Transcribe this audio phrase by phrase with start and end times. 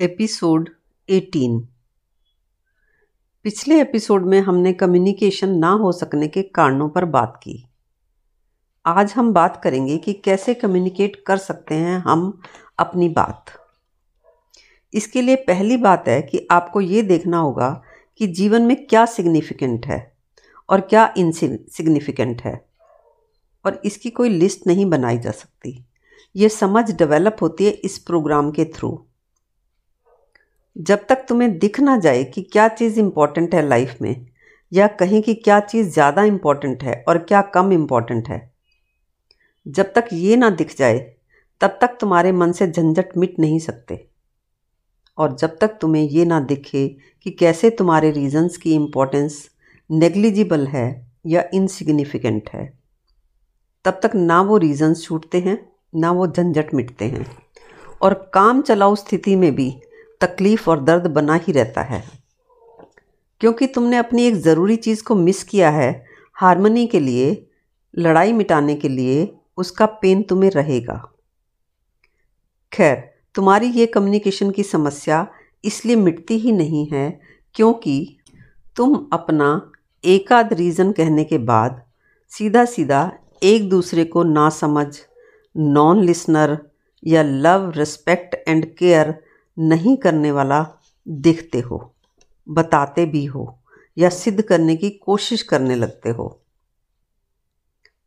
[0.00, 0.70] Episode
[1.10, 1.60] 18
[3.42, 7.66] पिछले episode में हमने कम्युनिकेशन ना हो सकने के कारणों पर बात की।
[8.86, 12.40] आज हम बात करेंगे कि कैसे कम्युनिकेट कर सकते हैं हम
[12.78, 13.44] अपनी बात।
[14.94, 17.82] इसके लिए पहली बात है कि आपको ये देखना होगा
[18.18, 20.16] कि जीवन में क्या सिग्निफिकेंट है
[20.68, 22.68] और क्या इनसिग्निफिकेंट है।
[23.64, 25.84] और इसकी कोई लिस्ट नहीं बनाई जा सकती।
[26.36, 29.06] ये समझ डेवलप होती है इस प्रोग्राम के थ्रू।
[30.76, 34.26] जब तक तुम्हें दिख ना जाए कि क्या चीज़ इंपॉर्टेंट है लाइफ में,
[34.72, 38.40] या कहीं कि क्या चीज़ ज़्यादा इंपॉर्टेंट है और क्या कम इंपॉर्टेंट है,
[39.66, 40.98] जब तक ये ना दिख जाए,
[41.60, 44.04] तब तक तुम्हारे मन से झंझट मिट नहीं सकते।
[45.18, 46.86] और जब तक तुम्हें ये ना दिखे
[47.26, 49.48] कि कैसे तुम्हारे रीजंस की इम्पोर्टेंस
[49.90, 50.86] नेग्लिजिबल है
[51.26, 52.66] या इनसिग्निफिकेंट है,
[53.84, 55.58] तब तक ना वो रीजंस छूटते हैं,
[55.94, 57.26] ना वो झंझट मिटते हैं।
[58.02, 59.74] और काम चलाऊ स्थिति में भी
[60.20, 62.04] तकलीफ़ और दर्द बना ही रहता है।
[63.40, 67.46] क्योंकि तुमने अपनी एक ज़रूरी चीज़ को मिस किया है, हारमोनी के लिए,
[67.98, 71.12] लड़ाई मिटाने के लिए, उसका पेन तुम्हें रहेगा।
[72.72, 75.26] खैर, तुम्हारी ये कम्युनिकेशन की समस्या
[75.64, 77.20] इसलिए मिटती ही नहीं है
[77.54, 78.16] क्योंकि
[78.76, 79.70] तुम अपना
[80.04, 81.82] एक आध रीज़न कहने के बाद
[82.30, 83.12] सीधा सीधा
[83.42, 84.98] एक दूसरे को ना समझ
[85.56, 86.58] नॉन लिसनर
[87.04, 89.14] या लव रिस्पेक्ट एंड केयर
[89.58, 90.66] नहीं करने वाला
[91.08, 91.94] दिखते हो,
[92.48, 93.58] बताते भी हो
[93.98, 96.40] या सिद्ध करने की कोशिश करने लगते हो।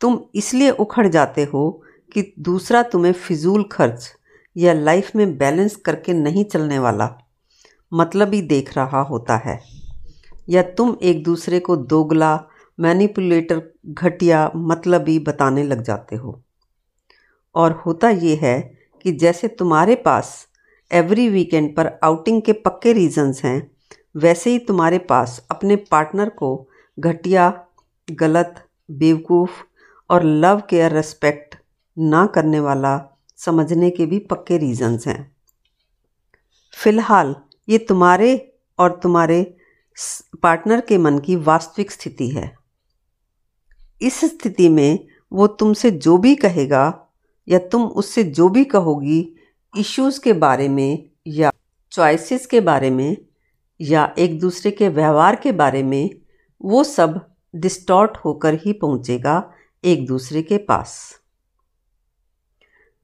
[0.00, 1.82] तुम इसलिए उखड़ जाते हो
[2.12, 4.12] कि दूसरा तुम्हें फिजूल खर्च
[4.56, 7.18] या लाइफ में बैलेंस करके नहीं चलने वाला
[7.92, 9.60] मतलब ही देख रहा होता है।
[10.48, 12.44] या तुम एक दूसरे को दोगला,
[12.80, 16.42] मैनिपुलेटर, घटिया मतलब ही बताने लग जाते हो।
[17.54, 18.60] और होता ये है
[19.02, 20.48] कि जैसे तुम्हारे पास
[20.92, 23.70] एवरी वीकेंड पर आउटिंग के पक्के रीजंस हैं,
[24.16, 27.66] वैसे ही तुम्हारे पास अपने पार्टनर को घटिया,
[28.10, 28.54] गलत,
[28.90, 29.50] बेवकूफ़
[30.10, 31.54] और लव केयर रेस्पेक्ट
[31.98, 32.98] ना करने वाला
[33.36, 35.36] समझने के भी पक्के रीजंस हैं।
[36.74, 37.34] फ़िलहाल
[37.68, 39.42] ये तुम्हारे और तुम्हारे
[40.42, 42.52] पार्टनर के मन की वास्तविक स्थिति है।
[44.00, 46.84] इस स्थिति में वो तुमसे जो भी कहेगा
[47.48, 49.20] या तुम उससे जो भी कहोगी
[49.74, 51.50] इश्यूज़ के बारे में या
[51.92, 53.16] चॉइसेस के बारे में
[53.80, 56.10] या एक दूसरे के व्यवहार के बारे में,
[56.60, 57.20] वो सब
[57.54, 59.52] डिस्टॉर्ट होकर ही पहुंचेगा
[59.84, 61.20] एक दूसरे के पास।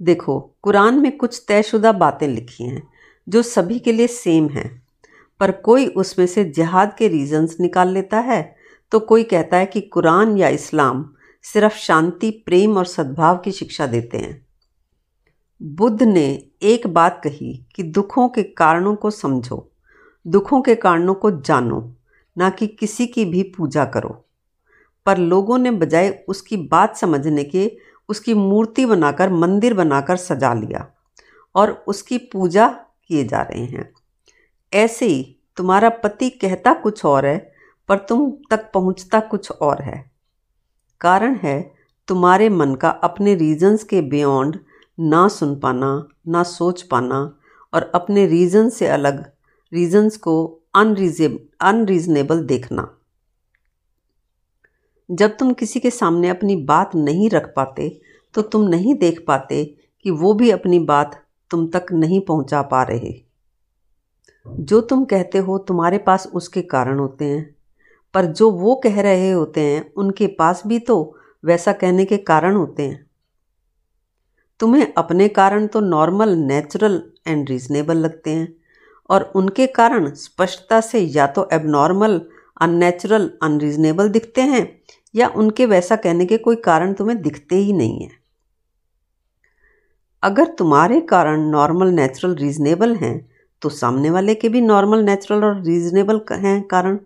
[0.00, 2.82] देखो, कुरान में कुछ तयशुदा बातें लिखी हैं,
[3.26, 4.82] जो सभी के लिए सेम हैं,
[5.40, 8.56] पर कोई उसमें से जिहाद के रीजंस निकाल लेता है
[8.92, 11.08] तो कोई कहता है कि कुरान या इस्लाम
[11.44, 14.47] सिर्फ़ शांति, प्रेम और सद्भाव की शिक्षा देते हैं।
[15.62, 19.70] बुद्ध ने एक बात कही कि दुखों के कारणों को समझो,
[20.26, 21.94] दुखों के कारणों को जानो,
[22.38, 24.24] ना कि किसी की भी पूजा करो।
[25.06, 30.90] पर लोगों ने बजाय उसकी बात समझने के उसकी मूर्ति बनाकर, मंदिर बनाकर सजा लिया
[31.54, 32.68] और उसकी पूजा
[33.08, 33.94] किए जा रहे हैं।
[34.74, 37.52] ऐसे ही तुम्हारा पति कहता कुछ और है,
[37.88, 40.10] पर तुम तक पहुँचता कुछ और है।
[41.00, 41.74] कारण है
[42.08, 44.58] तुम्हारे मन का अपने रीजंस के बियॉन्ड
[44.98, 47.20] ना सुन पाना, ना सोच पाना
[47.72, 49.24] और अपने रीज़न से अलग
[49.72, 50.44] रीज़न्स को
[50.74, 51.26] अनरीजे
[51.60, 52.88] अनरीजनेबल देखना।
[55.08, 57.88] जब तुम किसी के सामने अपनी बात नहीं रख पाते
[58.34, 59.64] तो तुम नहीं देख पाते
[60.04, 63.12] कि वो भी अपनी बात तुम तक नहीं पहुँचा पा रहे।
[64.46, 67.54] जो तुम कहते हो तुम्हारे पास उसके कारण होते हैं,
[68.14, 72.56] पर जो वो कह रहे होते हैं उनके पास भी तो वैसा कहने के कारण
[72.56, 73.07] होते हैं।
[74.60, 78.48] तुम्हें अपने कारण तो नॉर्मल नेचुरल एंड रीजनेबल लगते हैं
[79.10, 82.20] और उनके कारण स्पष्टता से या तो एबनॉर्मल
[82.60, 84.66] अननेचुरल अनरीजनेबल दिखते हैं
[85.14, 88.16] या उनके वैसा कहने के कोई कारण तुम्हें दिखते ही नहीं हैं।
[90.22, 93.16] अगर तुम्हारे कारण नॉर्मल नेचुरल रीजनेबल हैं
[93.62, 96.98] तो सामने वाले के भी नॉर्मल नेचुरल और रीजनेबल हैं कारण।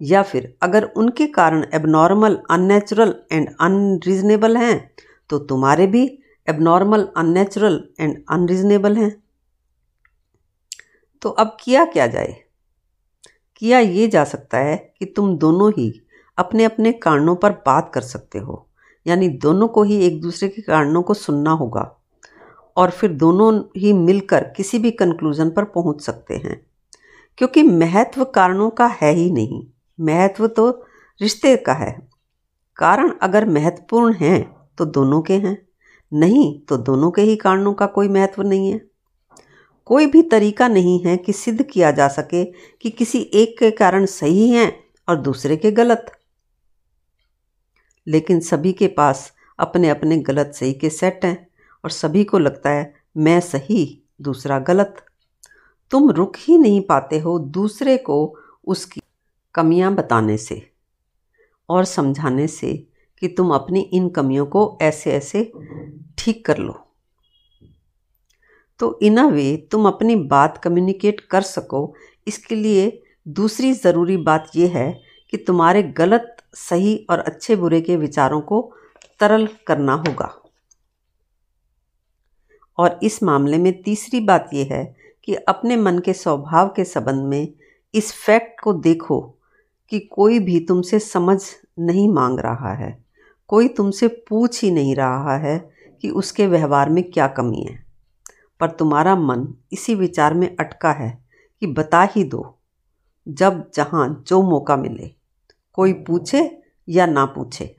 [0.00, 4.90] या फिर अगर उनके कारण एबनॉर्मल अननेचुरल एंड अनरीजनेबल हैं
[5.30, 6.06] तो तुम्हारे भी
[6.48, 9.22] एबनॉर्मल अननेचुरल एंड अनरीजनेबल हैं।
[11.22, 12.44] तो अब किया क्या जाए?
[13.56, 16.02] किया ये जा सकता है कि तुम दोनों ही
[16.36, 18.68] अपने अपने कारणों पर बात कर सकते हो।
[19.06, 21.96] यानी दोनों को ही एक दूसरे के कारणों को सुनना होगा
[22.76, 26.66] और फिर दोनों ही मिलकर किसी भी कंक्लूजन पर पहुँच सकते हैं।
[27.38, 29.66] क्योंकि महत्व कारणों का है ही नहीं।
[30.00, 30.70] महत्व तो
[31.22, 32.08] रिश्ते का है।
[32.76, 35.68] कारण अगर महत्वपूर्ण हैं तो दोनों के हैं।
[36.12, 38.80] नहीं तो दोनों के ही कारणों का कोई महत्व नहीं है।
[39.84, 42.44] कोई भी तरीका नहीं है कि सिद्ध किया जा सके
[42.82, 46.12] कि किसी एक के कारण सही हैं और दूसरे के गलत।
[48.06, 51.48] लेकिन सभी के पास अपने अपने गलत सही के सेट हैं
[51.84, 55.04] और सभी को लगता है, मैं सही, दूसरा गलत।
[55.90, 59.00] तुम रुक ही नहीं पाते हो दूसरे को उसकी
[59.54, 60.70] कमियाँ बताने से
[61.68, 65.52] और समझाने से। कि तुम अपनी इन कमियों को ऐसे ऐसे
[66.18, 66.80] ठीक कर लो।
[68.78, 71.94] तो इन अ वे तुम अपनी बात कम्युनिकेट कर सको।
[72.26, 75.00] इसके लिए दूसरी ज़रूरी बात यह है
[75.30, 78.72] कि तुम्हारे गलत, सही और अच्छे बुरे के विचारों को
[79.20, 80.40] तरल करना होगा।
[82.78, 87.24] और इस मामले में तीसरी बात यह है कि अपने मन के स्वभाव के संबंध
[87.24, 87.48] में
[87.94, 89.38] इस फैक्ट को देखो
[89.88, 91.42] कि कोई भी तुमसे समझ
[91.78, 93.03] नहीं मांग रहा है।
[93.50, 95.58] कोई तुमसे पूछ ही नहीं रहा है
[96.04, 97.82] कि उसके व्यवहार में क्या कमी है।
[98.60, 101.10] पर तुम्हारा मन इसी विचार में अटका है
[101.62, 102.58] कि बता ही दो,
[103.26, 105.10] जब जहाँ जो मौका मिले,
[105.72, 106.50] कोई पूछे
[106.88, 107.74] या ना पूछे।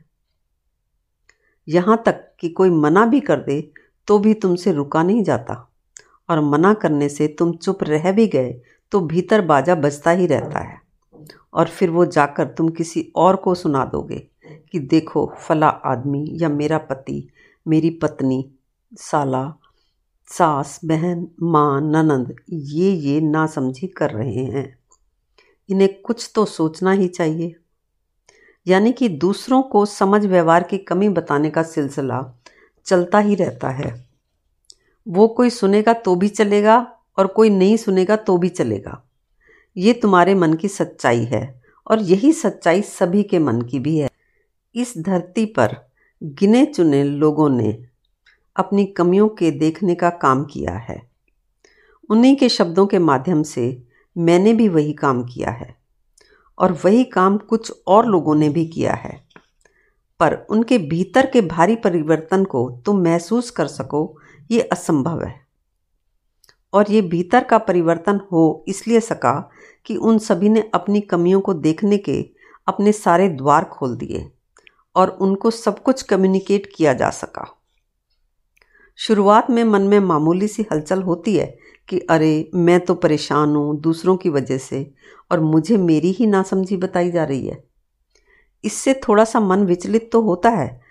[1.68, 3.62] यहाँ तक कि कोई मना भी कर दे
[4.08, 5.54] तो भी तुमसे रुका नहीं जाता,
[6.30, 8.52] और मना करने से तुम चुप रह भी गए
[8.92, 10.80] तो भीतर बाजा बजता ही रहता है,
[11.54, 14.28] और फिर वो जाकर तुम किसी और को सुना दोगे।
[14.72, 17.30] कि देखो, फला आदमी या मेरा पति,
[17.68, 18.52] मेरी पत्नी,
[18.94, 19.54] साला,
[20.28, 24.80] सास, बहन, माँ, ननंद, ये ये ना समझी कर रहे हैं।
[25.70, 27.56] इन्हें कुछ तो सोचना ही चाहिए।
[28.68, 32.40] यानी कि दूसरों को समझ व्यवहार की कमी बताने का सिलसिला
[32.86, 34.06] चलता ही रहता है।
[35.08, 39.04] वो कोई सुनेगा तो भी चलेगा और कोई नहीं सुनेगा तो भी चलेगा।
[39.78, 44.10] ये तुम्हारे मन की सच्चाई है और यही सच्चाई सभी के मन की भी है।
[44.76, 45.76] इस धरती पर
[46.24, 47.86] गिने चुने लोगों ने
[48.56, 51.10] अपनी कमियों के देखने का काम किया है।
[52.10, 53.84] उन्हीं के शब्दों के माध्यम से
[54.18, 55.76] मैंने भी वही काम किया है
[56.58, 59.26] और वही काम कुछ और लोगों ने भी किया है।
[60.20, 64.20] पर उनके भीतर के भारी परिवर्तन को तुम महसूस कर सको,
[64.52, 65.46] ये असंभव है।
[66.74, 69.50] और ये भीतर का परिवर्तन हो इसलिए सका
[69.86, 72.30] कि उन सभी ने अपनी कमियों को देखने के
[72.68, 74.32] अपने सारे द्वार खोल दिए।
[74.96, 77.58] और उनको सब कुछ कम्युनिकेट किया जा सका।
[78.96, 81.58] शुरुआत में मन में मामूली सी हलचल होती है
[81.90, 84.92] कि अरे, मैं तो परेशान हूँ दूसरों की वजह से
[85.32, 87.64] और मुझे मेरी ही नासमझी बताई जा रही है।
[88.64, 90.82] इससे थोड़ा सा मन विचलित तो होता है,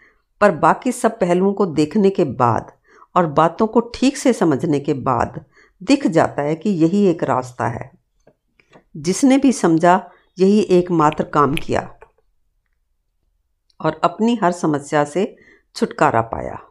[0.40, 2.72] पर बाकी सब पहलुओं को देखने के बाद
[3.16, 5.44] और बातों को ठीक से समझने के बाद
[5.82, 7.92] दिख जाता है कि यही एक रास्ता है।
[8.96, 11.94] जिसने भी समझा, यही एकमात्र काम किया।
[13.84, 15.36] और अपनी हर समस्या से
[15.76, 16.70] छुटकारा पाया।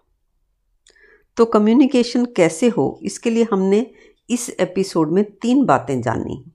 [1.37, 3.91] तो कम्युनिकेशन कैसे हो, इसके लिए हमने
[4.29, 6.51] इस एपिसोड में तीन बातें जानी।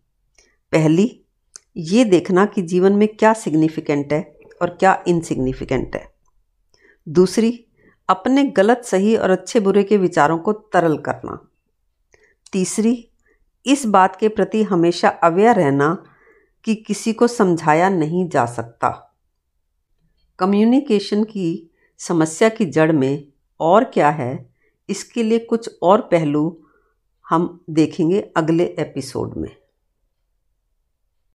[0.72, 1.20] पहली,
[1.76, 6.12] ये देखना कि जीवन में क्या सिग्निफिकेंट है और क्या इनसिग्निफिकेंट है।
[7.08, 7.64] दूसरी,
[8.08, 11.49] अपने गलत, सही और अच्छे, बुरे के विचारों को तरल करना।
[12.52, 13.08] तीसरी,
[13.66, 16.04] इस बात के प्रति हमेशा अवेयर रहना
[16.64, 19.07] कि किसी को समझाया नहीं जा सकता।
[20.38, 21.70] कम्युनिकेशन की
[22.00, 23.25] समस्या की जड़ में
[23.61, 24.49] और क्या है,
[24.88, 26.61] इसके लिए कुछ और पहलू
[27.26, 29.50] हम देखेंगे अगले एपिसोड में।